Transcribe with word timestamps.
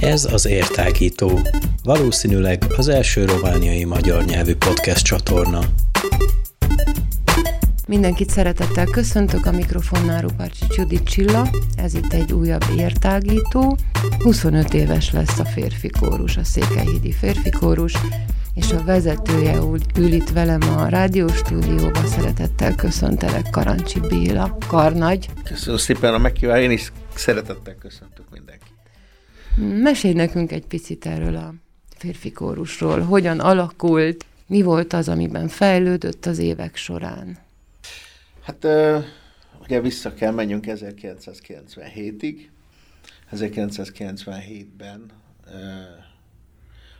Ez 0.00 0.32
az 0.32 0.46
Értágító, 0.46 1.40
valószínűleg 1.82 2.64
az 2.76 2.88
első 2.88 3.24
romániai 3.24 3.84
magyar 3.84 4.24
nyelvű 4.24 4.54
podcast 4.54 5.04
csatorna. 5.04 5.60
Mindenkit 7.86 8.30
szeretettel 8.30 8.84
köszöntök 8.84 9.46
a 9.46 9.50
mikrofonnál 9.50 10.20
Rupácsi 10.20 10.66
Csudit 10.68 11.08
Csilla, 11.08 11.50
ez 11.76 11.94
itt 11.94 12.12
egy 12.12 12.32
újabb 12.32 12.64
értágító. 12.76 13.76
25 14.18 14.74
éves 14.74 15.12
lesz 15.12 15.38
a 15.38 15.44
férfi 15.44 15.90
kórus, 16.00 16.36
a 16.36 16.44
Székelyhídi 16.44 17.12
férfi 17.12 17.50
kórus, 17.50 17.92
és 18.60 18.72
a 18.72 18.84
vezetője 18.84 19.56
ül, 19.56 19.78
ül 19.98 20.12
itt 20.12 20.28
velem 20.28 20.60
a 20.60 20.88
rádióstúdióban. 20.88 22.06
Szeretettel 22.06 22.74
köszöntelek 22.74 23.50
Karancsi 23.50 24.00
Béla, 24.00 24.58
Karnagy. 24.68 25.28
Köszönöm 25.44 25.78
szépen 25.78 26.14
a 26.14 26.18
meghívást, 26.18 26.62
én 26.62 26.70
is 26.70 26.92
szeretettel 27.14 27.74
köszöntök 27.74 28.30
mindenkit. 28.30 28.72
Mesélj 29.82 30.14
nekünk 30.14 30.52
egy 30.52 30.66
picit 30.66 31.06
erről 31.06 31.36
a 31.36 31.54
férfi 31.96 32.32
kórusról. 32.32 33.00
Hogyan 33.00 33.40
alakult, 33.40 34.24
mi 34.46 34.62
volt 34.62 34.92
az, 34.92 35.08
amiben 35.08 35.48
fejlődött 35.48 36.26
az 36.26 36.38
évek 36.38 36.76
során? 36.76 37.38
Hát 38.40 38.66
ugye 39.60 39.80
vissza 39.80 40.14
kell 40.14 40.32
menjünk 40.32 40.64
1997-ig. 40.68 42.36
1997-ben 43.32 45.06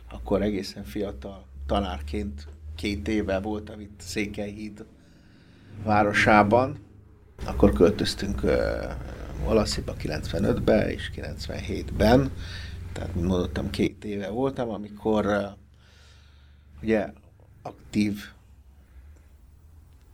akkor 0.09 0.41
egészen 0.41 0.83
fiatal 0.83 1.49
tanárként 1.71 2.47
két 2.75 3.07
éve 3.07 3.39
voltam 3.39 3.79
itt 3.79 3.99
Székelyhíd 3.99 4.85
városában. 5.83 6.77
Akkor 7.45 7.73
költöztünk 7.73 8.41
Olasziba 9.45 9.95
95-ben 9.99 10.89
és 10.89 11.11
97-ben, 11.15 12.31
tehát 12.93 13.15
mint 13.15 13.27
mondottam, 13.27 13.69
két 13.69 14.05
éve 14.05 14.29
voltam, 14.29 14.69
amikor 14.69 15.25
uh, 15.25 15.43
ugye 16.81 17.13
aktív 17.61 18.19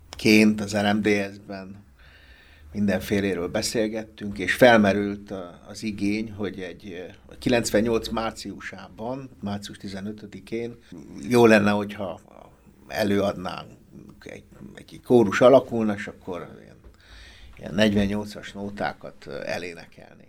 ként 0.10 0.62
az 0.62 0.78
RMDS-ben 0.78 1.84
mindenféléről 2.72 3.48
beszélgettünk, 3.48 4.38
és 4.38 4.54
felmerült 4.54 5.34
az 5.68 5.84
igény, 5.84 6.32
hogy 6.32 6.60
egy 6.60 7.14
98 7.40 8.08
márciusában, 8.10 9.30
március 9.42 9.78
15-én 9.82 10.78
jó 11.30 11.46
lenne, 11.46 11.72
hogyha 11.72 12.20
előadnánk 12.88 13.72
egy, 14.20 14.44
egy 14.76 15.00
kórus 15.04 15.42
alakulna, 15.42 15.94
és 15.94 16.08
akkor 16.08 16.50
ilyen 17.58 17.74
48-as 17.76 18.54
nótákat 18.54 19.28
elénekelnénk. 19.28 20.26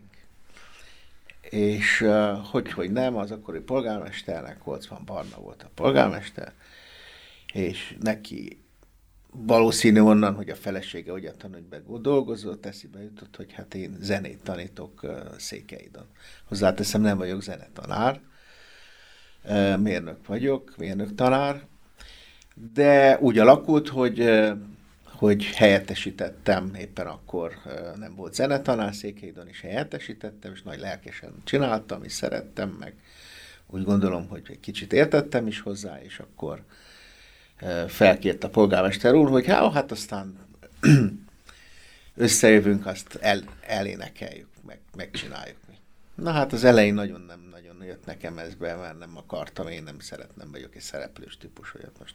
És 1.51 2.07
hogy, 2.51 2.73
hogy 2.73 2.91
nem, 2.91 3.17
az 3.17 3.31
akkori 3.31 3.61
polgármesternek, 3.61 4.65
van 4.65 5.03
Barna 5.05 5.37
volt 5.37 5.63
a 5.63 5.71
polgármester, 5.75 6.53
és 7.53 7.97
neki 8.01 8.63
valószínű 9.31 10.01
onnan, 10.01 10.35
hogy 10.35 10.51
a 10.51 10.55
felesége 10.55 11.13
ugye 11.13 11.33
tanúgyben 11.33 11.85
dolgozott, 12.01 12.67
eszébe 12.67 13.03
jutott, 13.03 13.37
hogy 13.37 13.53
hát 13.53 13.75
én 13.75 13.97
zenét 14.01 14.43
tanítok 14.43 15.07
Székelyidon. 15.39 16.07
Hozzáteszem, 16.45 17.01
nem 17.01 17.19
vagyok 17.19 17.43
zenetanár, 17.43 18.21
mérnök 19.79 20.27
vagyok, 20.27 20.75
mérnök 20.77 21.15
tanár, 21.15 21.67
de 22.75 23.19
úgy 23.21 23.39
alakult, 23.39 23.89
hogy 23.89 24.31
hogy 25.19 25.45
helyettesítettem, 25.45 26.75
éppen 26.75 27.07
akkor 27.07 27.55
nem 27.97 28.15
volt 28.15 28.35
zenetanár 28.35 28.95
Székelyidon, 28.95 29.49
is 29.49 29.61
helyettesítettem, 29.61 30.53
és 30.53 30.63
nagy 30.63 30.79
lelkesen 30.79 31.33
csináltam, 31.45 32.05
és 32.05 32.13
szerettem, 32.13 32.69
meg 32.69 32.95
úgy 33.67 33.85
gondolom, 33.85 34.29
hogy 34.29 34.43
egy 34.49 34.61
kicsit 34.61 34.93
értettem 34.93 35.47
is 35.47 35.61
hozzá, 35.61 36.03
és 36.03 36.19
akkor 36.19 36.63
felkért 37.89 38.45
a 38.45 38.49
polgármester 38.49 39.15
úr, 39.15 39.29
hogy 39.29 39.47
hát, 39.47 39.73
hát 39.73 39.91
aztán 39.91 40.39
összejövünk, 42.17 42.87
azt 42.87 43.15
el, 43.21 43.43
elénekeljük, 43.67 44.49
meg, 44.67 44.79
megcsináljuk. 44.97 45.57
Na 46.15 46.31
hát 46.31 46.53
az 46.53 46.65
elején 46.65 46.95
nagyon 46.95 47.21
nem 47.21 47.49
nagyon 47.51 47.85
jött 47.85 48.07
nekem 48.07 48.39
ez 48.39 48.55
be, 48.55 48.75
mert 48.75 48.99
nem 48.99 49.17
akartam, 49.17 49.69
én 49.69 49.83
nem 49.83 49.99
szeretem, 49.99 50.51
vagyok 50.51 50.75
egy 50.75 50.83
szereplős 50.83 51.37
típus, 51.37 51.71
hogy 51.71 51.87
most 51.99 52.15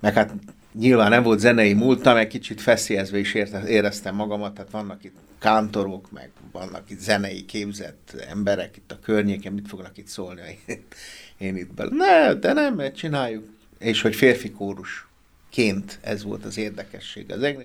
meg 0.00 0.14
hát 0.14 0.32
nyilván 0.72 1.10
nem 1.10 1.22
volt 1.22 1.38
zenei 1.38 1.72
múltam, 1.72 2.14
meg 2.14 2.26
kicsit 2.26 2.60
feszélyezve 2.60 3.18
is 3.18 3.34
éreztem 3.66 4.14
magamat, 4.14 4.54
tehát 4.54 4.70
vannak 4.70 5.04
itt 5.04 5.16
kántorok, 5.38 6.10
meg 6.10 6.30
vannak 6.52 6.90
itt 6.90 6.98
zenei 6.98 7.44
képzett 7.44 8.16
emberek 8.28 8.76
itt 8.76 8.92
a 8.92 8.98
környéken, 8.98 9.52
mit 9.52 9.68
fognak 9.68 9.98
itt 9.98 10.06
szólni, 10.06 10.58
én 11.38 11.56
itt 11.56 11.74
bele. 11.74 11.90
Ne, 11.94 12.34
de 12.34 12.52
nem, 12.52 12.74
mert 12.74 12.96
csináljuk. 12.96 13.55
És 13.78 14.02
hogy 14.02 14.14
férfi 14.14 14.50
kórusként 14.50 15.98
ez 16.00 16.22
volt 16.22 16.44
az 16.44 16.56
érdekesség 16.56 17.32
az 17.32 17.42
egész, 17.42 17.64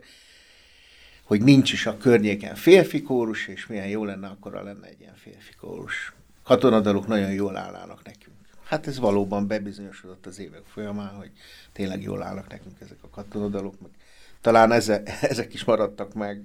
hogy 1.23 1.41
nincs 1.41 1.73
is 1.73 1.85
a 1.85 1.97
környéken 1.97 2.55
férfi 2.55 3.01
kórus, 3.01 3.47
és 3.47 3.67
milyen 3.67 3.87
jó 3.87 4.05
lenne, 4.05 4.27
akkor 4.27 4.51
lenne 4.51 4.87
egy 4.87 4.99
ilyen 4.99 5.15
férfi 5.15 5.53
kórus. 5.59 6.13
Katonadalok 6.43 7.07
nagyon 7.07 7.31
jól 7.31 7.57
állnának 7.57 8.03
nekünk. 8.03 8.35
Hát 8.63 8.87
ez 8.87 8.99
valóban 8.99 9.47
bebizonyosodott 9.47 10.25
az 10.25 10.39
évek 10.39 10.63
folyamán, 10.73 11.15
hogy 11.15 11.31
tényleg 11.71 12.01
jól 12.01 12.23
állnak 12.23 12.49
nekünk 12.49 12.75
ezek 12.81 12.97
a 13.01 13.09
katonadalok, 13.09 13.81
meg 13.81 13.91
talán 14.41 14.71
eze, 14.71 15.03
ezek 15.31 15.53
is 15.53 15.63
maradtak 15.63 16.13
meg 16.13 16.41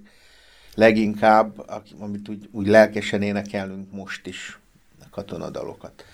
leginkább, 0.74 1.70
amit 1.98 2.28
úgy, 2.28 2.48
úgy 2.52 2.66
lelkesen 2.66 3.22
énekelünk 3.22 3.92
most 3.92 4.26
is, 4.26 4.58
a 5.00 5.08
katonadalokat. 5.10 6.04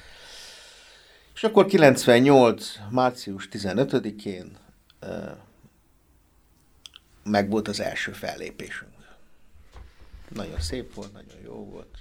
És 1.42 1.48
akkor 1.48 1.66
98. 1.66 2.72
március 2.90 3.48
15-én 3.52 4.56
meg 7.22 7.50
volt 7.50 7.68
az 7.68 7.80
első 7.80 8.12
fellépésünk. 8.12 8.90
Nagyon 10.28 10.60
szép 10.60 10.94
volt, 10.94 11.12
nagyon 11.12 11.40
jó 11.44 11.64
volt. 11.64 11.98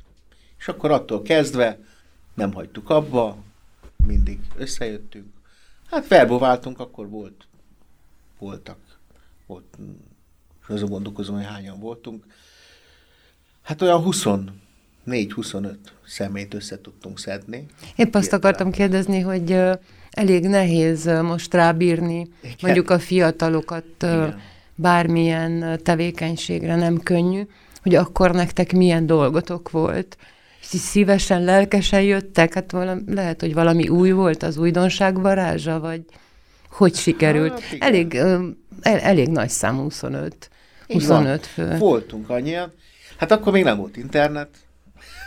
És 0.58 0.68
akkor 0.68 0.92
attól 0.92 1.22
kezdve 1.22 1.80
nem 2.34 2.54
hagytuk 2.54 2.90
abba, 2.90 3.38
mindig 4.06 4.40
összejöttünk. 4.56 5.34
Hát 5.90 6.08
verbováltunk, 6.08 6.80
akkor 6.80 7.10
volt, 7.10 7.48
voltak, 8.38 8.80
volt, 9.46 9.78
és 10.62 10.68
azon 10.68 10.90
gondolkozom, 10.90 11.36
hogy 11.36 11.46
hányan 11.46 11.80
voltunk. 11.80 12.26
Hát 13.62 13.82
olyan 13.82 14.02
24-25 15.08 15.74
szemét 16.06 16.54
össze 16.54 16.82
tudtunk 16.82 17.20
szedni. 17.20 17.66
Épp 17.96 18.16
azt 18.16 18.34
akartam 18.34 18.72
kérdezni, 18.72 19.20
hogy 19.20 19.60
elég 20.12 20.48
nehéz 20.48 21.06
most 21.06 21.54
rábírni 21.54 22.28
Igen. 22.42 22.56
mondjuk 22.62 22.90
a 22.90 23.00
fiatalokat 23.00 23.86
Igen. 24.00 24.40
bármilyen 24.76 25.80
tevékenységre, 25.84 26.76
nem 26.76 26.98
könnyű, 26.98 27.42
hogy 27.82 27.96
akkor 27.96 28.32
nektek 28.32 28.74
milyen 28.74 29.06
dolgotok 29.06 29.70
volt 29.70 30.18
szívesen, 30.62 31.44
lelkesen 31.44 32.02
jöttek? 32.02 32.54
Hát 32.54 32.72
valami, 32.72 33.02
lehet, 33.08 33.42
hogy 33.42 33.54
valami 33.54 33.88
új 33.88 34.12
volt 34.12 34.44
az 34.44 34.58
újdonság 34.58 35.22
varázsa, 35.22 35.80
vagy 35.80 36.02
hogy 36.70 36.96
sikerült? 36.96 37.60
Hát, 37.60 37.76
elég, 37.80 38.16
el, 38.16 38.56
elég 38.82 39.28
nagy 39.28 39.50
szám 39.50 39.78
25. 39.78 40.50
25 40.88 41.46
fő. 41.46 41.78
Voltunk 41.78 42.30
annyian. 42.30 42.74
Hát 43.18 43.32
akkor 43.32 43.54
még 43.54 43.64
nem 43.64 43.78
volt 43.78 43.98
internet. 43.98 44.50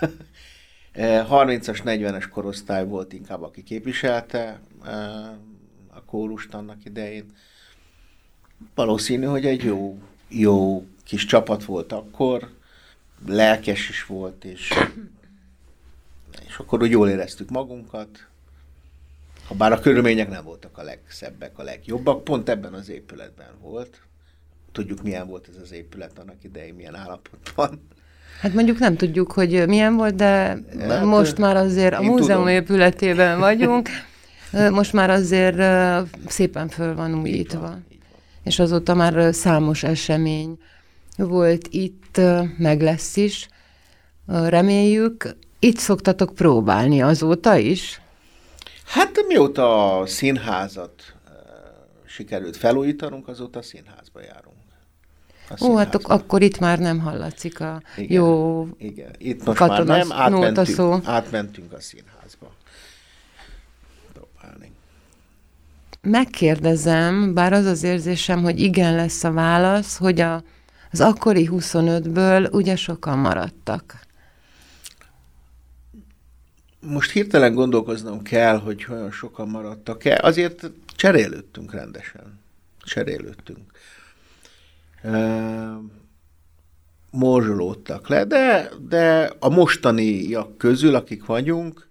30-as, 1.30 1.80
40-es 1.84 2.28
korosztály 2.30 2.86
volt 2.86 3.12
inkább, 3.12 3.42
aki 3.42 3.62
képviselte 3.62 4.60
a 5.88 6.04
kórust 6.04 6.54
annak 6.54 6.84
idején. 6.84 7.32
Valószínű, 8.74 9.24
hogy 9.24 9.46
egy 9.46 9.62
jó, 9.62 9.98
jó 10.28 10.86
kis 11.04 11.24
csapat 11.24 11.64
volt 11.64 11.92
akkor, 11.92 12.50
lelkes 13.26 13.88
is 13.88 14.06
volt, 14.06 14.44
és 14.44 14.72
és 16.46 16.60
akkor 16.60 16.82
úgy 16.82 16.90
jól 16.90 17.08
éreztük 17.08 17.50
magunkat, 17.50 18.26
ha 19.46 19.54
bár 19.54 19.72
a 19.72 19.80
körülmények 19.80 20.28
nem 20.28 20.44
voltak 20.44 20.78
a 20.78 20.82
legszebbek, 20.82 21.58
a 21.58 21.62
legjobbak, 21.62 22.24
pont 22.24 22.48
ebben 22.48 22.74
az 22.74 22.88
épületben 22.88 23.58
volt. 23.60 24.00
Tudjuk, 24.72 25.02
milyen 25.02 25.26
volt 25.26 25.48
ez 25.48 25.56
az 25.56 25.72
épület 25.72 26.18
annak 26.18 26.44
idején, 26.44 26.74
milyen 26.74 26.94
állapotban. 26.94 27.88
Hát 28.40 28.54
mondjuk 28.54 28.78
nem 28.78 28.96
tudjuk, 28.96 29.32
hogy 29.32 29.66
milyen 29.66 29.96
volt, 29.96 30.14
de 30.14 30.58
hát, 30.78 31.04
most 31.04 31.38
már 31.38 31.56
azért 31.56 31.94
a 31.94 32.02
múzeum 32.02 32.38
tudom. 32.38 32.48
épületében 32.48 33.38
vagyunk, 33.38 33.88
most 34.70 34.92
már 34.92 35.10
azért 35.10 35.56
szépen 36.26 36.68
föl 36.68 36.94
van 36.94 37.20
újítva. 37.20 37.56
Így 37.56 37.60
van, 37.60 37.84
így 37.90 38.02
van. 38.10 38.20
És 38.42 38.58
azóta 38.58 38.94
már 38.94 39.34
számos 39.34 39.82
esemény 39.82 40.58
volt 41.16 41.66
itt, 41.70 42.20
meg 42.58 42.82
lesz 42.82 43.16
is. 43.16 43.48
Reméljük, 44.26 45.36
itt 45.58 45.78
szoktatok 45.78 46.34
próbálni 46.34 47.02
azóta 47.02 47.56
is? 47.56 48.00
Hát 48.84 49.24
mióta 49.28 49.98
a 49.98 50.06
színházat 50.06 51.14
sikerült 52.14 52.56
felújítanunk, 52.56 53.28
azóta 53.28 53.58
a 53.58 53.62
színházba 53.62 54.20
járunk. 54.20 54.53
Ó, 55.60 55.76
hát 55.76 55.94
ak- 55.94 56.08
akkor 56.08 56.42
itt 56.42 56.58
már 56.58 56.78
nem 56.78 56.98
hallatszik 56.98 57.60
a 57.60 57.82
igen, 57.96 58.10
jó 58.12 58.68
igen. 58.78 59.10
Itt 59.18 59.44
most 59.44 59.58
már 59.60 59.84
nem, 59.84 60.12
átmentünk, 60.12 60.66
szó. 60.66 61.00
átmentünk 61.04 61.72
a 61.72 61.80
színházba. 61.80 62.52
Próbálni. 64.12 64.72
Megkérdezem, 66.02 67.34
bár 67.34 67.52
az 67.52 67.64
az 67.64 67.82
érzésem, 67.82 68.42
hogy 68.42 68.60
igen 68.60 68.94
lesz 68.94 69.24
a 69.24 69.32
válasz, 69.32 69.96
hogy 69.96 70.20
a, 70.20 70.42
az 70.90 71.00
akkori 71.00 71.48
25-ből 71.52 72.52
ugye 72.52 72.76
sokan 72.76 73.18
maradtak. 73.18 74.02
Most 76.80 77.10
hirtelen 77.10 77.54
gondolkoznom 77.54 78.22
kell, 78.22 78.58
hogy 78.58 78.86
olyan 78.90 79.10
sokan 79.10 79.48
maradtak-e. 79.48 80.18
Azért 80.22 80.70
cserélődtünk 80.96 81.72
rendesen. 81.72 82.40
Cserélődtünk 82.78 83.72
morzsolódtak 87.10 88.08
le, 88.08 88.24
de, 88.24 88.70
de 88.88 89.32
a 89.38 89.48
mostaniak 89.48 90.58
közül, 90.58 90.94
akik 90.94 91.24
vagyunk, 91.24 91.88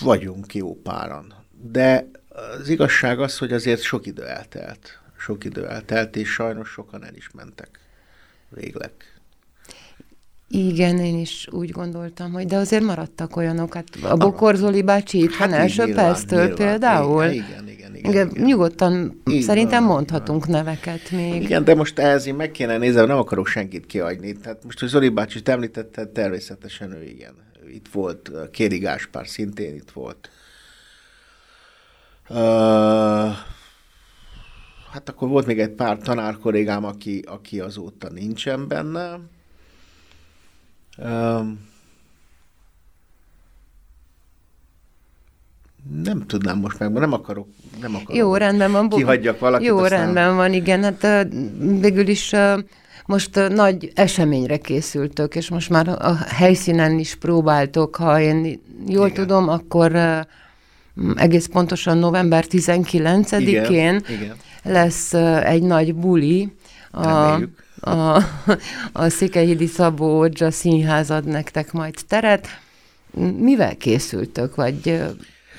vagyunk 0.00 0.54
jó 0.54 0.74
páran. 0.74 1.34
De 1.62 2.10
az 2.58 2.68
igazság 2.68 3.20
az, 3.20 3.38
hogy 3.38 3.52
azért 3.52 3.82
sok 3.82 4.06
idő 4.06 4.24
eltelt. 4.24 5.00
Sok 5.18 5.44
idő 5.44 5.66
eltelt, 5.66 6.16
és 6.16 6.28
sajnos 6.28 6.68
sokan 6.68 7.04
el 7.04 7.14
is 7.14 7.30
mentek 7.30 7.80
végleg. 8.48 8.90
Igen, 10.48 10.98
én 10.98 11.18
is 11.18 11.48
úgy 11.50 11.70
gondoltam, 11.70 12.32
hogy 12.32 12.46
de 12.46 12.56
azért 12.56 12.82
maradtak 12.82 13.36
olyanok, 13.36 13.74
hát 13.74 13.84
a 14.02 14.16
Bokorzoli 14.16 14.82
bácsi 14.82 15.22
itt 15.22 15.32
hát 15.32 15.52
első 15.52 15.94
perctől 15.94 16.54
például. 16.54 17.24
Igen, 17.24 17.34
igen, 17.34 17.68
igen, 17.68 17.75
igen. 18.08 18.30
Nyugodtan 18.34 19.22
igen, 19.26 19.42
szerintem 19.42 19.84
mondhatunk 19.84 20.46
neveket 20.46 21.10
még. 21.10 21.42
Igen, 21.42 21.64
de 21.64 21.74
most 21.74 21.98
ehhez 21.98 22.26
én 22.26 22.34
meg 22.34 22.50
kéne 22.50 22.78
nézni, 22.78 23.04
nem 23.04 23.18
akarok 23.18 23.46
senkit 23.46 23.86
kiadni. 23.86 24.32
Tehát 24.32 24.64
most, 24.64 24.80
hogy 24.80 24.88
Zoli 24.88 25.08
bácsi 25.08 25.40
említette, 25.44 26.06
természetesen 26.06 26.92
ő 26.92 27.02
igen. 27.02 27.34
Itt 27.72 27.86
volt, 27.92 28.30
Kéri 28.50 28.78
Gáspár 28.78 29.26
szintén 29.26 29.74
itt 29.74 29.90
volt. 29.90 30.30
Uh, 32.28 32.36
hát 34.90 35.08
akkor 35.08 35.28
volt 35.28 35.46
még 35.46 35.60
egy 35.60 35.70
pár 35.70 35.98
tanárkollégám, 35.98 36.84
aki, 36.84 37.22
aki 37.26 37.60
azóta 37.60 38.10
nincsen 38.10 38.68
benne. 38.68 39.18
Um, 40.98 41.74
nem 46.02 46.26
tudnám 46.26 46.58
most 46.58 46.78
meg, 46.78 46.92
nem 46.92 47.12
akarok, 47.12 47.48
nem 47.80 47.94
akarok. 47.94 48.16
Jó, 48.16 48.36
rendben 48.36 48.72
van. 48.72 48.88
Kihagyjak 48.88 49.38
valakit. 49.38 49.66
Jó, 49.66 49.78
aztán... 49.78 49.98
rendben 49.98 50.36
van, 50.36 50.52
igen. 50.52 50.82
Hát 50.82 51.26
végül 51.80 52.08
is 52.08 52.34
most 53.06 53.48
nagy 53.48 53.92
eseményre 53.94 54.56
készültök, 54.56 55.34
és 55.34 55.48
most 55.48 55.70
már 55.70 55.88
a 55.88 56.16
helyszínen 56.28 56.98
is 56.98 57.14
próbáltok, 57.14 57.96
ha 57.96 58.20
én 58.20 58.60
jól 58.86 59.06
igen. 59.08 59.26
tudom, 59.26 59.48
akkor 59.48 59.96
egész 61.14 61.46
pontosan 61.46 61.98
november 61.98 62.44
19-én 62.50 64.04
lesz 64.62 65.12
egy 65.42 65.62
nagy 65.62 65.94
buli 65.94 66.52
a, 66.90 67.40
a, 67.80 68.22
a 68.92 69.08
Székelyhidi 69.08 69.66
Szabó 69.66 70.18
Odzsa 70.18 70.50
színház 70.50 71.10
ad 71.10 71.24
nektek 71.24 71.72
majd 71.72 71.94
teret. 72.08 72.48
Mivel 73.38 73.76
készültök, 73.76 74.54
vagy 74.54 75.02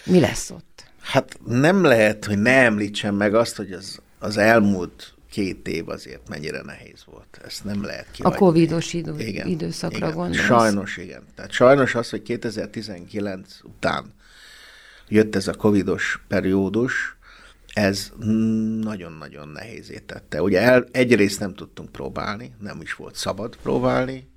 mi 0.07 0.19
lesz 0.19 0.49
ott? 0.49 0.85
Hát 1.01 1.39
nem 1.45 1.83
lehet, 1.83 2.25
hogy 2.25 2.39
ne 2.39 2.63
említsem 2.63 3.15
meg 3.15 3.35
azt, 3.35 3.55
hogy 3.55 3.71
az, 3.71 3.99
az 4.19 4.37
elmúlt 4.37 5.13
két 5.31 5.67
év 5.67 5.89
azért 5.89 6.29
mennyire 6.29 6.61
nehéz 6.61 7.03
volt. 7.05 7.39
Ezt 7.45 7.63
nem 7.63 7.83
lehet 7.83 8.11
kihagyni. 8.11 8.37
A 8.37 8.39
covidos 8.39 8.93
idő, 8.93 9.19
igen, 9.19 9.47
időszakra 9.47 9.97
igen. 9.97 10.13
gondolsz. 10.13 10.45
Sajnos 10.45 10.97
igen. 10.97 11.23
Tehát 11.35 11.51
sajnos 11.51 11.95
az, 11.95 12.09
hogy 12.09 12.21
2019 12.21 13.59
után 13.63 14.13
jött 15.07 15.35
ez 15.35 15.47
a 15.47 15.53
covidos 15.53 16.23
periódus, 16.27 17.17
ez 17.73 18.11
nagyon-nagyon 18.81 19.47
nehézé 19.47 19.97
tette. 19.97 20.41
Ugye 20.41 20.61
el, 20.61 20.85
egyrészt 20.91 21.39
nem 21.39 21.53
tudtunk 21.53 21.91
próbálni, 21.91 22.51
nem 22.59 22.81
is 22.81 22.93
volt 22.93 23.15
szabad 23.15 23.55
próbálni, 23.55 24.29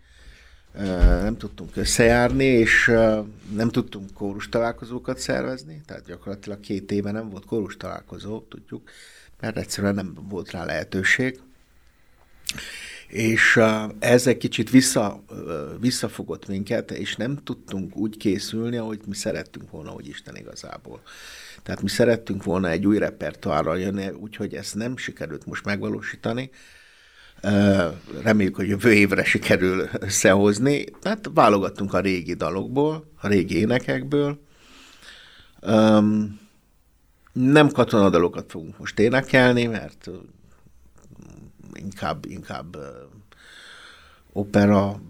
nem 1.22 1.36
tudtunk 1.36 1.76
összejárni, 1.76 2.44
és 2.44 2.86
nem 3.54 3.68
tudtunk 3.68 4.12
kórus 4.14 4.48
találkozókat 4.48 5.18
szervezni, 5.18 5.80
tehát 5.86 6.06
gyakorlatilag 6.06 6.60
két 6.60 6.92
éve 6.92 7.10
nem 7.10 7.30
volt 7.30 7.44
kórus 7.44 7.76
találkozó, 7.76 8.40
tudjuk, 8.40 8.90
mert 9.40 9.56
egyszerűen 9.56 9.94
nem 9.94 10.14
volt 10.28 10.50
rá 10.50 10.64
lehetőség. 10.64 11.40
És 13.08 13.60
ez 13.98 14.26
egy 14.26 14.36
kicsit 14.36 14.70
vissza, 14.70 15.22
visszafogott 15.80 16.48
minket, 16.48 16.90
és 16.90 17.16
nem 17.16 17.36
tudtunk 17.44 17.96
úgy 17.96 18.16
készülni, 18.16 18.76
ahogy 18.76 19.00
mi 19.06 19.14
szerettünk 19.14 19.70
volna, 19.70 19.90
hogy 19.90 20.08
Isten 20.08 20.36
igazából. 20.36 21.02
Tehát 21.62 21.82
mi 21.82 21.88
szerettünk 21.88 22.44
volna 22.44 22.68
egy 22.68 22.86
új 22.86 22.98
repertoárral 22.98 23.80
jönni, 23.80 24.08
úgyhogy 24.08 24.54
ezt 24.54 24.74
nem 24.74 24.96
sikerült 24.96 25.46
most 25.46 25.64
megvalósítani. 25.64 26.50
Reméljük, 28.22 28.56
hogy 28.56 28.68
jövő 28.68 28.92
évre 28.92 29.24
sikerül 29.24 29.88
összehozni. 29.92 30.84
Tehát 30.84 31.30
válogattunk 31.34 31.94
a 31.94 32.00
régi 32.00 32.34
dalokból, 32.34 33.10
a 33.20 33.28
régi 33.28 33.56
énekekből. 33.56 34.40
Nem 37.32 37.70
katonadalokat 37.72 38.50
fogunk 38.50 38.78
most 38.78 38.98
énekelni, 38.98 39.66
mert 39.66 40.10
inkább, 41.72 42.24
inkább 42.26 42.76
opera, 44.32 45.00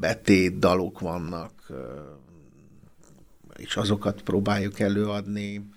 betét 0.00 0.58
dalok 0.58 1.00
vannak, 1.00 1.52
és 3.56 3.76
azokat 3.76 4.22
próbáljuk 4.22 4.80
előadni. 4.80 5.70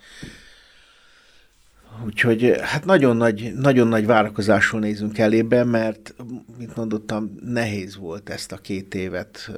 Úgyhogy 2.05 2.59
hát 2.61 2.85
nagyon 2.85 3.17
nagy, 3.17 3.53
nagyon 3.55 3.87
nagy 3.87 4.05
várakozásról 4.05 4.81
nézünk 4.81 5.17
elébe, 5.17 5.63
mert, 5.63 6.15
mint 6.57 6.75
mondottam, 6.75 7.35
nehéz 7.43 7.95
volt 7.95 8.29
ezt 8.29 8.51
a 8.51 8.57
két 8.57 8.95
évet 8.95 9.51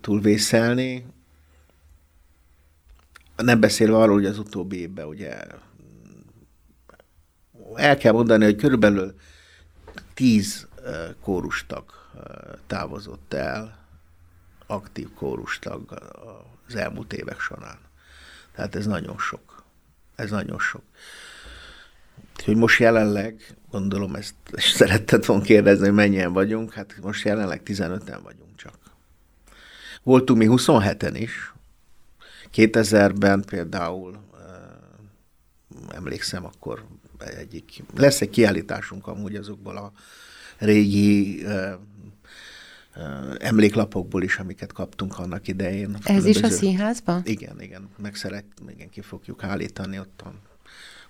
túlvészelni. 0.00 1.06
Nem 3.36 3.60
beszélve 3.60 3.96
arról, 3.96 4.14
hogy 4.14 4.26
az 4.26 4.38
utóbbi 4.38 4.80
évben 4.80 5.06
ugye 5.06 5.36
el 7.74 7.96
kell 7.96 8.12
mondani, 8.12 8.44
hogy 8.44 8.56
körülbelül 8.56 9.14
tíz 10.14 10.68
kórustag 11.20 11.84
távozott 12.66 13.34
el, 13.34 13.78
aktív 14.66 15.08
kórustag 15.14 15.82
az 16.66 16.74
elmúlt 16.74 17.12
évek 17.12 17.40
során. 17.40 17.78
Tehát 18.54 18.74
ez 18.74 18.86
nagyon 18.86 19.18
sok. 19.18 19.59
Ez 20.20 20.30
nagyon 20.30 20.58
sok. 20.58 20.82
Hogy 22.44 22.56
most 22.56 22.80
jelenleg, 22.80 23.56
gondolom 23.70 24.14
ezt, 24.14 24.34
ezt 24.52 24.74
szeretted 24.74 25.26
volna 25.26 25.42
kérdezni, 25.42 25.84
hogy 25.84 25.94
mennyien 25.94 26.32
vagyunk, 26.32 26.72
hát 26.72 26.94
most 27.02 27.24
jelenleg 27.24 27.62
15-en 27.64 28.18
vagyunk 28.22 28.56
csak. 28.56 28.78
Voltunk 30.02 30.38
mi 30.38 30.46
27-en 30.48 31.14
is. 31.14 31.54
2000-ben 32.54 33.44
például 33.44 34.20
emlékszem, 35.88 36.44
akkor 36.44 36.84
egyik, 37.18 37.82
lesz 37.96 38.20
egy 38.20 38.30
kiállításunk 38.30 39.06
amúgy 39.06 39.36
azokból 39.36 39.76
a 39.76 39.92
régi 40.58 41.44
emléklapokból 43.38 44.22
is, 44.22 44.38
amiket 44.38 44.72
kaptunk 44.72 45.18
annak 45.18 45.48
idején. 45.48 45.94
Ez 45.94 46.02
különböző... 46.02 46.28
is 46.28 46.42
a 46.42 46.48
színházban? 46.48 47.22
Igen, 47.24 47.60
igen, 47.60 47.88
meg 47.98 48.14
szeret, 48.14 48.44
igen, 48.68 48.90
ki 48.90 49.00
fogjuk 49.00 49.44
állítani 49.44 49.98
ott 49.98 50.22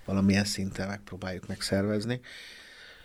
valamilyen 0.05 0.45
szinten 0.45 0.87
megpróbáljuk 0.87 1.47
megszervezni, 1.47 2.19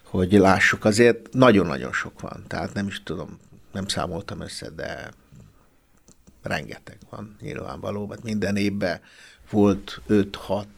hogy 0.05 0.33
lássuk. 0.33 0.85
Azért 0.85 1.33
nagyon-nagyon 1.33 1.93
sok 1.93 2.21
van, 2.21 2.45
tehát 2.47 2.75
nem 2.75 2.87
is 2.87 3.03
tudom, 3.03 3.39
nem 3.73 3.87
számoltam 3.87 4.41
össze, 4.41 4.71
de 4.71 5.11
rengeteg 6.43 6.99
van 7.11 7.37
nyilvánvaló, 7.41 8.07
mert 8.07 8.23
minden 8.23 8.57
évben 8.57 9.01
volt 9.51 10.01
5, 10.07 10.37
6, 10.37 10.69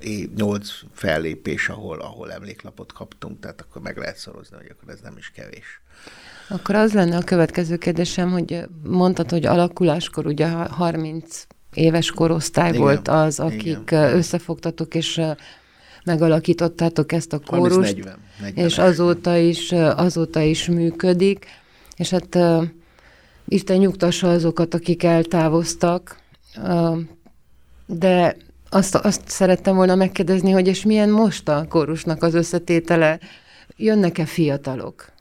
8 0.00 0.28
8 0.36 0.70
fellépés, 0.92 1.68
ahol, 1.68 2.00
ahol 2.00 2.32
emléklapot 2.32 2.92
kaptunk, 2.92 3.40
tehát 3.40 3.60
akkor 3.60 3.82
meg 3.82 3.96
lehet 3.96 4.16
szorozni, 4.16 4.56
hogy 4.56 4.70
akkor 4.70 4.92
ez 4.92 5.00
nem 5.00 5.16
is 5.16 5.30
kevés. 5.30 5.80
Akkor 6.48 6.74
az 6.74 6.92
lenne 6.92 7.16
a 7.16 7.22
következő 7.22 7.76
kérdésem, 7.76 8.30
hogy 8.30 8.64
mondtad, 8.82 9.30
hogy 9.30 9.46
alakuláskor 9.46 10.26
ugye 10.26 10.48
30 10.48 11.46
éves 11.72 12.10
korosztály 12.10 12.68
igen, 12.68 12.80
volt 12.80 13.08
az, 13.08 13.40
akik 13.40 13.66
igen. 13.66 14.14
összefogtatok, 14.16 14.94
és 14.94 15.20
megalakítottátok 16.04 17.12
ezt 17.12 17.32
a 17.32 17.38
kórust, 17.38 17.94
40, 17.94 18.18
40 18.40 18.64
és 18.64 18.78
azóta 18.78 19.36
is, 19.36 19.72
azóta 19.72 20.40
is 20.40 20.66
működik, 20.66 21.46
és 21.96 22.10
hát 22.10 22.38
Isten 23.44 23.76
nyugtassa 23.76 24.30
azokat, 24.30 24.74
akik 24.74 25.02
eltávoztak, 25.02 26.20
de 27.86 28.36
azt, 28.68 28.94
azt 28.94 29.28
szerettem 29.28 29.74
volna 29.74 29.94
megkérdezni, 29.94 30.50
hogy 30.50 30.66
és 30.66 30.82
milyen 30.82 31.10
most 31.10 31.48
a 31.48 31.66
kórusnak 31.68 32.22
az 32.22 32.34
összetétele? 32.34 33.18
Jönnek-e 33.76 34.26
fiatalok? 34.26 35.12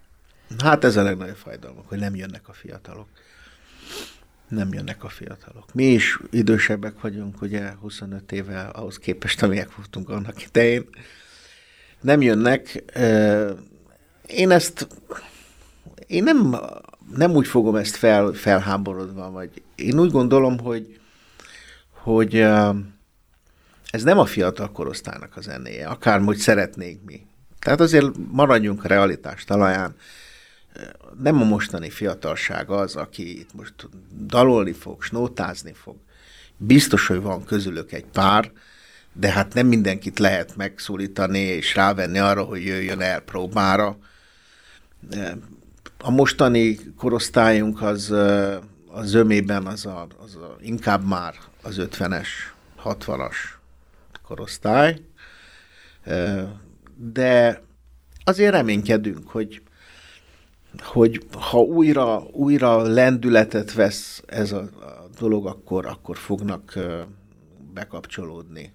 Hát 0.63 0.83
ez 0.83 0.95
a 0.95 1.03
legnagyobb 1.03 1.35
fájdalmak, 1.35 1.87
hogy 1.87 1.99
nem 1.99 2.15
jönnek 2.15 2.49
a 2.49 2.53
fiatalok. 2.53 3.07
Nem 4.47 4.73
jönnek 4.73 5.03
a 5.03 5.09
fiatalok. 5.09 5.73
Mi 5.73 5.85
is 5.85 6.19
idősebbek 6.31 7.01
vagyunk, 7.01 7.41
ugye 7.41 7.71
25 7.81 8.31
éve 8.31 8.61
ahhoz 8.61 8.97
képest, 8.97 9.43
amilyen 9.43 9.67
voltunk 9.75 10.09
annak 10.09 10.43
idején. 10.43 10.85
Nem 12.01 12.21
jönnek. 12.21 12.83
Én 14.27 14.51
ezt, 14.51 14.87
én 16.07 16.23
nem, 16.23 16.55
nem 17.15 17.31
úgy 17.31 17.47
fogom 17.47 17.75
ezt 17.75 17.95
fel, 17.95 18.31
felháborodva, 18.31 19.31
vagy 19.31 19.49
én 19.75 19.99
úgy 19.99 20.11
gondolom, 20.11 20.59
hogy, 20.59 20.99
hogy 21.91 22.45
ez 23.91 24.03
nem 24.03 24.19
a 24.19 24.25
fiatal 24.25 24.71
korosztálynak 24.71 25.37
a 25.37 25.41
zenéje, 25.41 25.87
akárhogy 25.87 26.37
szeretnénk 26.37 27.03
mi. 27.05 27.25
Tehát 27.59 27.79
azért 27.79 28.11
maradjunk 28.31 28.83
a 28.83 28.87
realitás 28.87 29.43
talaján 29.43 29.95
nem 31.19 31.41
a 31.41 31.45
mostani 31.45 31.89
fiatalság 31.89 32.69
az, 32.69 32.95
aki 32.95 33.39
itt 33.39 33.53
most 33.53 33.73
dalolni 34.25 34.71
fog, 34.71 35.03
snótázni 35.03 35.73
fog. 35.73 35.95
Biztos, 36.57 37.07
hogy 37.07 37.21
van 37.21 37.43
közülük 37.43 37.91
egy 37.91 38.05
pár, 38.05 38.51
de 39.13 39.31
hát 39.31 39.53
nem 39.53 39.67
mindenkit 39.67 40.19
lehet 40.19 40.55
megszólítani 40.55 41.39
és 41.39 41.75
rávenni 41.75 42.17
arra, 42.17 42.43
hogy 42.43 42.65
jöjjön 42.65 43.01
el 43.01 43.19
próbára. 43.19 43.97
A 45.97 46.11
mostani 46.11 46.79
korosztályunk 46.97 47.81
az 47.81 48.11
a 48.87 49.03
zömében 49.03 49.65
az, 49.65 49.85
a, 49.85 50.07
az 50.23 50.35
a, 50.35 50.57
inkább 50.61 51.07
már 51.07 51.33
az 51.61 51.75
50-es, 51.79 52.27
60-as 52.83 53.35
korosztály, 54.27 55.01
de 56.95 57.61
azért 58.23 58.51
reménykedünk, 58.51 59.29
hogy 59.29 59.61
hogy 60.83 61.25
ha 61.39 61.59
újra, 61.59 62.23
újra 62.31 62.81
lendületet 62.81 63.73
vesz 63.73 64.23
ez 64.25 64.51
a, 64.51 64.59
a 64.59 65.09
dolog, 65.19 65.45
akkor, 65.45 65.85
akkor 65.85 66.17
fognak 66.17 66.73
bekapcsolódni. 67.73 68.73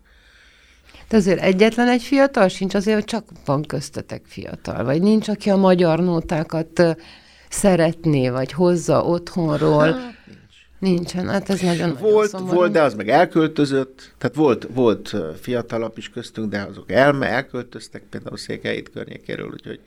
De 1.08 1.16
azért 1.16 1.40
egyetlen 1.40 1.88
egy 1.88 2.02
fiatal 2.02 2.48
sincs, 2.48 2.74
azért, 2.74 2.96
hogy 2.96 3.04
csak 3.04 3.28
van 3.44 3.62
köztetek 3.62 4.22
fiatal, 4.26 4.84
vagy 4.84 5.02
nincs, 5.02 5.28
aki 5.28 5.50
a 5.50 5.56
magyar 5.56 6.00
nótákat 6.00 6.96
szeretné, 7.48 8.28
vagy 8.28 8.52
hozza 8.52 9.04
otthonról. 9.04 9.92
Hát. 9.92 10.20
Nincsen, 10.82 11.28
hát 11.28 11.50
ez 11.50 11.60
nagyon 11.60 11.96
Volt, 12.00 12.32
nagyon 12.32 12.46
volt, 12.46 12.72
de 12.72 12.82
az 12.82 12.94
meg 12.94 13.08
elköltözött, 13.08 14.12
tehát 14.18 14.36
volt, 14.36 14.68
volt 14.74 15.16
fiatalabb 15.40 15.98
is 15.98 16.10
köztünk, 16.10 16.50
de 16.50 16.60
azok 16.60 16.90
elme, 16.90 17.26
elköltöztek 17.26 18.02
például 18.10 18.36
Székelyét 18.36 18.90
környékéről, 18.90 19.50
úgyhogy 19.52 19.80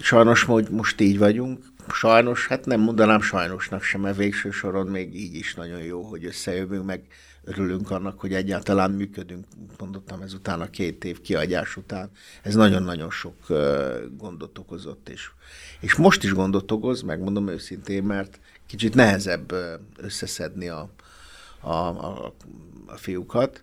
Sajnos 0.00 0.42
hogy 0.42 0.68
most 0.70 1.00
így 1.00 1.18
vagyunk. 1.18 1.64
Sajnos, 1.92 2.46
hát 2.46 2.66
nem 2.66 2.80
mondanám 2.80 3.20
sajnosnak 3.20 3.82
sem, 3.82 4.00
mert 4.00 4.16
végső 4.16 4.50
soron 4.50 4.86
még 4.86 5.14
így 5.14 5.34
is 5.34 5.54
nagyon 5.54 5.82
jó, 5.82 6.02
hogy 6.02 6.24
összejövünk, 6.24 6.84
meg 6.84 7.02
örülünk 7.44 7.90
annak, 7.90 8.20
hogy 8.20 8.34
egyáltalán 8.34 8.90
működünk, 8.90 9.44
mondottam 9.78 10.22
ezután 10.22 10.60
a 10.60 10.70
két 10.70 11.04
év 11.04 11.20
kiadás 11.20 11.76
után. 11.76 12.10
Ez 12.42 12.54
nagyon-nagyon 12.54 13.10
sok 13.10 13.34
gondot 14.16 14.58
okozott, 14.58 15.08
és, 15.08 15.30
és 15.80 15.94
most 15.94 16.24
is 16.24 16.32
gondot 16.32 16.70
okoz, 16.70 17.02
megmondom 17.02 17.48
őszintén, 17.48 18.02
mert 18.02 18.40
kicsit 18.66 18.94
nehezebb 18.94 19.54
összeszedni 19.96 20.68
a, 20.68 20.90
a, 21.60 21.70
a, 21.70 22.34
a 22.86 22.96
fiúkat, 22.96 23.62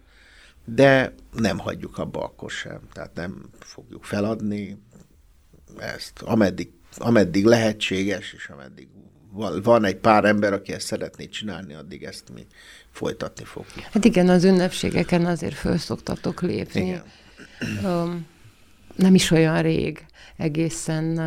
de 0.66 1.14
nem 1.32 1.58
hagyjuk 1.58 1.98
abba 1.98 2.24
akkor 2.24 2.52
sem, 2.52 2.80
tehát 2.94 3.14
nem 3.14 3.50
fogjuk 3.60 4.04
feladni, 4.04 4.78
ezt, 5.78 6.22
ameddig, 6.22 6.72
ameddig 6.98 7.46
lehetséges, 7.46 8.34
és 8.34 8.48
ameddig 8.48 8.88
van 9.64 9.86
egy 9.86 9.96
pár 9.96 10.26
ember, 10.26 10.54
aki 10.54 10.74
ezt 10.74 10.86
szeretné 10.86 11.26
csinálni, 11.26 11.74
addig 11.74 12.04
ezt 12.04 12.30
mi 12.34 12.46
folytatni 12.92 13.44
fogjuk. 13.44 13.86
Hát 13.92 14.06
igen, 14.06 14.30
az 14.30 14.44
ünnepségeken 14.44 15.26
azért 15.26 15.54
föl 15.56 15.78
szoktatok 15.78 16.42
lépni. 16.42 16.82
Igen. 16.82 17.04
Um, 17.84 18.28
nem 18.96 19.16
is 19.16 19.32
olyan 19.32 19.62
rég, 19.62 20.06
egészen, 20.38 21.20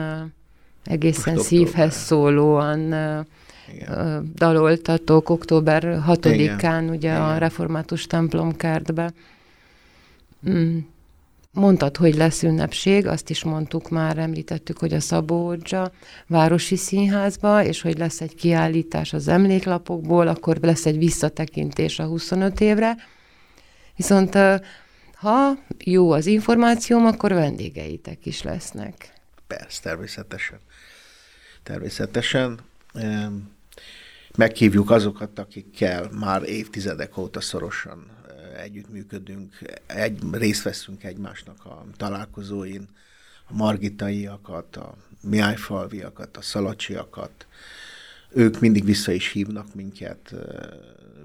egészen 0.86 1.34
Most 1.34 1.46
szívhez 1.46 1.72
október. 1.74 1.92
szólóan 1.92 2.92
uh, 2.92 3.26
daloltatok 4.34 5.30
október 5.30 6.02
6-án, 6.08 6.34
igen. 6.34 6.88
ugye 6.88 7.10
igen. 7.10 7.22
a 7.22 7.38
református 7.38 8.06
templom 8.06 8.56
kertbe. 8.56 9.12
Mm 10.48 10.78
Mondtad, 11.56 11.96
hogy 11.96 12.14
lesz 12.14 12.42
ünnepség, 12.42 13.06
azt 13.06 13.30
is 13.30 13.44
mondtuk 13.44 13.90
már, 13.90 14.18
említettük, 14.18 14.78
hogy 14.78 14.92
a 14.92 15.00
Szabódzsa 15.00 15.92
Városi 16.26 16.76
Színházba, 16.76 17.64
és 17.64 17.80
hogy 17.80 17.98
lesz 17.98 18.20
egy 18.20 18.34
kiállítás 18.34 19.12
az 19.12 19.28
emléklapokból, 19.28 20.28
akkor 20.28 20.56
lesz 20.56 20.86
egy 20.86 20.98
visszatekintés 20.98 21.98
a 21.98 22.04
25 22.04 22.60
évre. 22.60 22.96
Viszont 23.96 24.38
ha 25.14 25.52
jó 25.84 26.10
az 26.10 26.26
információm, 26.26 27.06
akkor 27.06 27.32
vendégeitek 27.32 28.26
is 28.26 28.42
lesznek. 28.42 29.12
Persze, 29.46 29.80
természetesen. 29.82 30.58
Természetesen. 31.66 32.58
Meghívjuk 34.36 34.90
azokat, 34.90 35.38
akikkel 35.38 36.08
már 36.18 36.42
évtizedek 36.42 37.16
óta 37.16 37.40
szorosan 37.40 38.06
együttműködünk, 38.56 39.58
egy, 39.86 40.18
részt 40.32 40.62
veszünk 40.62 41.04
egymásnak 41.04 41.64
a 41.64 41.84
találkozóin, 41.96 42.88
a 43.48 43.54
margitaiakat, 43.54 44.76
a 44.76 44.94
miájfalviakat, 45.22 46.36
a 46.36 46.42
szalacsiakat. 46.42 47.46
Ők 48.28 48.60
mindig 48.60 48.84
vissza 48.84 49.12
is 49.12 49.32
hívnak 49.32 49.74
minket, 49.74 50.34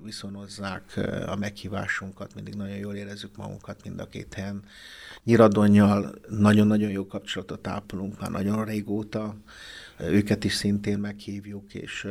viszonozzák 0.04 1.00
a 1.26 1.36
meghívásunkat, 1.36 2.36
mindig 2.36 2.54
nagyon 2.54 2.78
jól 2.78 2.96
érezzük 2.96 3.36
magunkat 3.36 3.84
mind 3.84 4.00
a 4.00 4.08
két 4.08 4.34
helyen. 4.34 4.64
Nyiradonnyal 5.24 6.16
nagyon-nagyon 6.30 6.90
jó 6.90 7.08
kapcsolatot 7.08 7.68
ápolunk 7.68 8.20
már 8.20 8.32
nagyon 8.32 8.66
régóta, 8.66 9.36
őket 10.00 10.44
is 10.44 10.54
szintén 10.54 11.00
meghívjuk, 11.00 11.74
és 11.74 12.08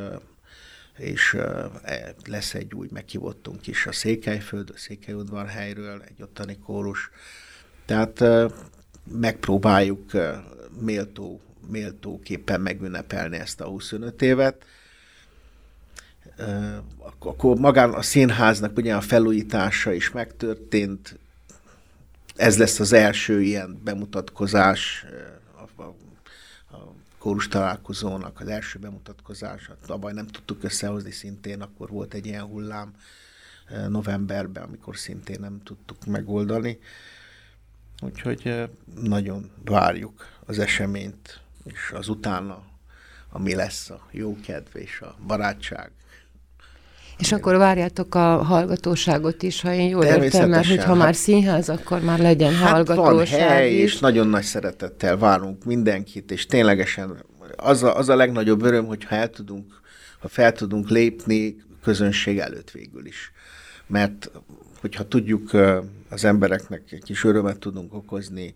és 1.01 1.35
e, 1.35 2.15
lesz 2.27 2.55
egy 2.55 2.75
új 2.75 2.89
meghívottunk 2.91 3.67
is 3.67 3.87
a 3.87 3.93
Székelyföld, 3.93 4.71
a 4.71 4.79
Székelyudvarhelyről, 4.79 6.03
egy 6.09 6.23
ottani 6.23 6.59
kórus. 6.59 7.11
Tehát 7.85 8.25
megpróbáljuk 9.13 10.11
méltó, 10.81 11.41
méltóképpen 11.69 12.61
megünnepelni 12.61 13.37
ezt 13.37 13.61
a 13.61 13.67
25 13.67 14.23
évet. 14.23 14.65
Akkor 17.19 17.59
magán 17.59 17.93
a 17.93 18.03
színháznak 18.03 18.77
ugye 18.77 18.95
a 18.95 19.01
felújítása 19.01 19.93
is 19.93 20.11
megtörtént. 20.11 21.19
Ez 22.37 22.59
lesz 22.59 22.81
az 22.81 22.93
első 22.93 23.43
ilyen 23.43 23.81
bemutatkozás 23.85 25.05
kórus 27.21 27.49
találkozónak 27.49 28.41
az 28.41 28.49
első 28.49 28.79
bemutatkozása. 28.79 29.77
Tavaly 29.87 30.13
nem 30.13 30.27
tudtuk 30.27 30.65
összehozni 30.65 31.11
szintén, 31.11 31.61
akkor 31.61 31.89
volt 31.89 32.15
egy 32.15 32.27
ilyen 32.27 32.45
hullám 32.45 32.95
eh, 33.69 33.89
novemberben, 33.89 34.63
amikor 34.63 34.97
szintén 34.97 35.41
nem 35.41 35.61
tudtuk 35.63 36.07
megoldani. 36.07 36.79
Úgyhogy 38.03 38.41
eh, 38.45 38.69
nagyon 38.95 39.51
várjuk 39.65 40.27
az 40.47 40.59
eseményt, 40.59 41.41
és 41.65 41.91
az 41.95 42.09
utána, 42.09 42.65
ami 43.29 43.55
lesz 43.55 43.91
a 43.91 44.07
jó 44.11 44.41
kedv 44.41 44.77
és 44.77 45.01
a 45.01 45.17
barátság, 45.27 45.93
és 47.21 47.33
akkor 47.33 47.57
várjátok 47.57 48.15
a 48.15 48.37
hallgatóságot 48.43 49.43
is, 49.43 49.61
ha 49.61 49.73
én 49.73 49.89
jól 49.89 50.05
értem, 50.05 50.49
mert 50.49 50.67
hogyha 50.67 50.87
hát, 50.87 50.97
már 50.97 51.15
színház, 51.15 51.69
akkor 51.69 52.01
már 52.01 52.19
legyen 52.19 52.55
hát 52.55 52.71
hallgatóság 52.71 53.41
van 53.41 53.49
hely, 53.49 53.75
is. 53.75 53.83
és 53.83 53.99
nagyon 53.99 54.29
nagy 54.29 54.43
szeretettel 54.43 55.17
várunk 55.17 55.65
mindenkit, 55.65 56.31
és 56.31 56.47
ténylegesen 56.47 57.25
az 57.57 57.83
a, 57.83 57.97
az 57.97 58.09
a 58.09 58.17
legnagyobb 58.17 58.63
öröm, 58.63 58.87
hogyha 58.87 59.15
el 59.15 59.31
tudunk, 59.31 59.81
ha 60.19 60.29
fel 60.29 60.53
tudunk 60.53 60.89
lépni 60.89 61.57
közönség 61.83 62.39
előtt 62.39 62.71
végül 62.71 63.07
is. 63.07 63.33
Mert 63.87 64.31
hogyha 64.81 65.09
tudjuk 65.09 65.51
az 66.09 66.25
embereknek 66.25 66.83
egy 66.93 67.03
kis 67.03 67.25
örömet 67.25 67.59
tudunk 67.59 67.95
okozni 67.95 68.55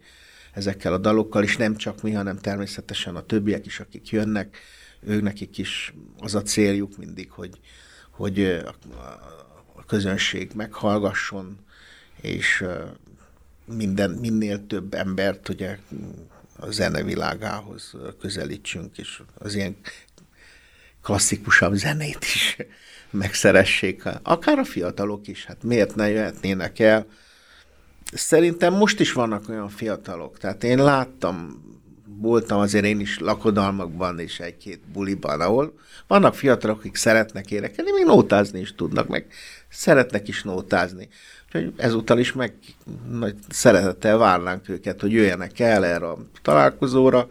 ezekkel 0.52 0.92
a 0.92 0.98
dalokkal, 0.98 1.42
és 1.42 1.56
nem 1.56 1.76
csak 1.76 2.02
mi, 2.02 2.12
hanem 2.12 2.38
természetesen 2.38 3.16
a 3.16 3.22
többiek 3.22 3.66
is, 3.66 3.80
akik 3.80 4.10
jönnek, 4.10 4.56
ők 5.06 5.22
nekik 5.22 5.58
is 5.58 5.94
az 6.18 6.34
a 6.34 6.42
céljuk 6.42 6.96
mindig, 6.96 7.30
hogy, 7.30 7.58
hogy 8.16 8.42
a 9.74 9.84
közönség 9.86 10.50
meghallgasson, 10.54 11.58
és 12.20 12.64
minden, 13.64 14.10
minél 14.10 14.66
több 14.66 14.94
embert 14.94 15.48
ugye 15.48 15.78
a 16.56 16.70
zene 16.70 17.02
világához 17.02 17.94
közelítsünk, 18.20 18.98
és 18.98 19.22
az 19.38 19.54
ilyen 19.54 19.76
klasszikusabb 21.02 21.74
zenét 21.74 22.24
is 22.24 22.56
megszeressék. 23.10 24.02
Akár 24.22 24.58
a 24.58 24.64
fiatalok 24.64 25.28
is, 25.28 25.44
hát 25.44 25.62
miért 25.62 25.94
ne 25.94 26.08
jöhetnének 26.08 26.78
el? 26.78 27.06
Szerintem 28.12 28.74
most 28.74 29.00
is 29.00 29.12
vannak 29.12 29.48
olyan 29.48 29.68
fiatalok, 29.68 30.38
tehát 30.38 30.64
én 30.64 30.78
láttam, 30.82 31.62
voltam 32.20 32.58
azért 32.58 32.84
én 32.84 33.00
is 33.00 33.18
lakodalmakban 33.18 34.18
és 34.18 34.40
egy-két 34.40 34.80
buliban, 34.92 35.40
ahol 35.40 35.74
vannak 36.06 36.34
fiatalok, 36.34 36.78
akik 36.78 36.96
szeretnek 36.96 37.50
énekelni, 37.50 37.92
még 37.92 38.04
nótázni 38.04 38.60
is 38.60 38.74
tudnak, 38.74 39.08
meg 39.08 39.26
szeretnek 39.68 40.28
is 40.28 40.42
nótázni. 40.42 41.08
Úgyhogy 41.46 41.72
ezúttal 41.76 42.18
is 42.18 42.32
meg 42.32 42.54
nagy 43.10 43.34
szeretettel 43.48 44.16
várnánk 44.16 44.68
őket, 44.68 45.00
hogy 45.00 45.12
jöjjenek 45.12 45.60
el 45.60 45.84
erre 45.84 46.06
a 46.06 46.18
találkozóra, 46.42 47.28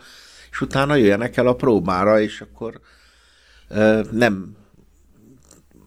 és 0.51 0.61
utána 0.61 0.95
jöjjenek 0.95 1.37
el 1.37 1.47
a 1.47 1.55
próbára, 1.55 2.19
és 2.19 2.41
akkor 2.41 2.79
ö, 3.67 4.01
nem 4.11 4.55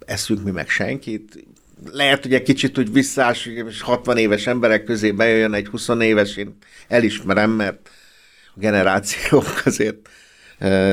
eszünk 0.07 0.43
mi 0.43 0.51
meg 0.51 0.69
senkit. 0.69 1.47
Lehet, 1.93 2.23
hogy 2.23 2.35
egy 2.35 2.43
kicsit 2.43 2.79
úgy 2.79 2.93
visszás, 2.93 3.47
és 3.47 3.81
60 3.81 4.17
éves 4.17 4.47
emberek 4.47 4.85
közé 4.85 5.11
bejöjjön 5.13 5.55
egy 5.55 5.67
20 5.67 5.89
éves, 5.89 6.37
én 6.37 6.57
elismerem, 6.89 7.51
mert 7.51 7.91
a 8.57 8.61
generációk 8.61 9.45
azért 9.65 10.09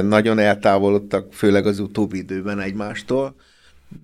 nagyon 0.01 0.39
eltávolodtak, 0.39 1.33
főleg 1.33 1.65
az 1.65 1.79
utóbbi 1.79 2.17
időben 2.17 2.59
egymástól, 2.59 3.35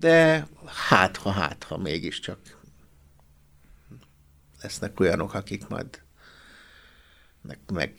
de 0.00 0.46
hát 0.88 1.16
ha, 1.16 1.30
hát 1.30 1.64
ha 1.68 1.78
mégiscsak 1.78 2.38
lesznek 4.62 5.00
olyanok, 5.00 5.34
akik 5.34 5.68
majd 5.68 5.86
meg, 7.42 7.58
meg, 7.72 7.92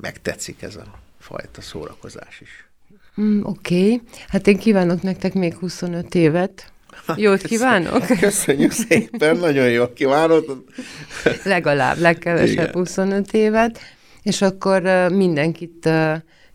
megtetszik 0.00 0.62
ez 0.62 0.76
a 0.76 0.84
fajta 1.18 1.60
szórakozás 1.60 2.40
is. 2.40 2.68
Mm, 3.20 3.40
Oké, 3.42 3.92
okay. 3.92 4.02
hát 4.28 4.46
én 4.46 4.58
kívánok 4.58 5.02
nektek 5.02 5.34
még 5.34 5.54
25 5.54 6.14
évet. 6.14 6.72
Jót 7.16 7.42
kívánok? 7.42 8.06
Köszönjük 8.20 8.70
szépen, 8.70 9.36
nagyon 9.36 9.70
jól 9.70 9.92
kívánok. 9.92 10.64
Legalább, 11.44 11.98
legkevesebb 11.98 12.50
Igen. 12.50 12.72
25 12.72 13.32
évet, 13.32 13.80
és 14.26 14.42
akkor 14.42 14.82
mindenkit 15.12 15.88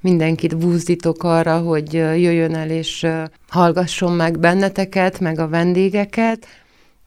mindenkit 0.01 0.57
búzdítok 0.57 1.23
arra, 1.23 1.59
hogy 1.59 1.93
jöjjön 1.93 2.55
el 2.55 2.69
és 2.69 3.07
hallgasson 3.47 4.11
meg 4.11 4.39
benneteket, 4.39 5.19
meg 5.19 5.39
a 5.39 5.47
vendégeket. 5.47 6.45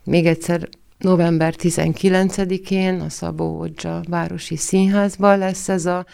Még 0.05 0.27
egyszer 0.27 0.69
november 0.99 1.55
19-én 1.59 3.01
a 3.01 3.09
Szabó 3.09 3.59
Odzsa 3.59 4.03
Városi 4.09 4.57
Színházban 4.57 5.39
lesz 5.39 5.69
ez 5.69 5.87
a 5.87 6.07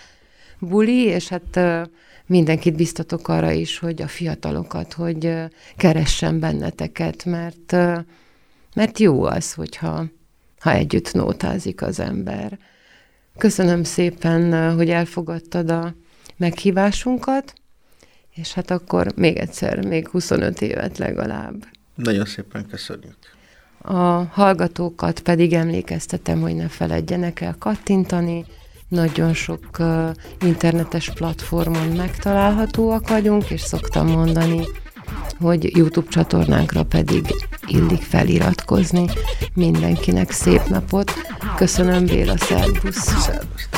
buli, 0.58 1.02
és 1.02 1.28
hát 1.28 1.60
mindenkit 2.26 2.76
biztatok 2.76 3.28
arra 3.28 3.50
is, 3.50 3.78
hogy 3.78 4.02
a 4.02 4.08
fiatalokat, 4.08 4.92
hogy 4.92 5.34
keressen 5.76 6.40
benneteket, 6.40 7.24
mert, 7.24 7.72
mert 8.74 8.98
jó 8.98 9.22
az, 9.22 9.52
hogyha 9.52 10.04
ha 10.58 10.72
együtt 10.72 11.12
nótázik 11.12 11.82
az 11.82 12.00
ember. 12.00 12.58
Köszönöm 13.38 13.84
szépen, 13.84 14.74
hogy 14.74 14.90
elfogadtad 14.90 15.70
a 15.70 15.94
meghívásunkat, 16.36 17.52
és 18.34 18.52
hát 18.52 18.70
akkor 18.70 19.12
még 19.16 19.36
egyszer, 19.36 19.86
még 19.86 20.08
25 20.08 20.60
évet 20.60 20.98
legalább. 20.98 21.66
Nagyon 21.94 22.24
szépen 22.24 22.66
köszönjük. 22.66 23.16
A 23.82 24.24
hallgatókat 24.30 25.20
pedig 25.20 25.52
emlékeztetem, 25.52 26.40
hogy 26.40 26.54
ne 26.54 26.68
feledjenek 26.68 27.40
el 27.40 27.56
kattintani, 27.58 28.44
nagyon 28.88 29.34
sok 29.34 29.66
uh, 29.78 30.10
internetes 30.44 31.10
platformon 31.10 31.88
megtalálhatóak 31.88 33.08
vagyunk, 33.08 33.50
és 33.50 33.60
szoktam 33.60 34.06
mondani, 34.06 34.64
hogy 35.38 35.76
YouTube 35.76 36.08
csatornánkra 36.10 36.82
pedig 36.84 37.24
illik 37.70 38.02
feliratkozni. 38.02 39.04
Mindenkinek 39.54 40.30
szép 40.30 40.68
napot. 40.68 41.12
Köszönöm, 41.56 42.06
Béla, 42.06 42.36
szervusz! 42.38 42.96
Szervusz! 42.96 43.68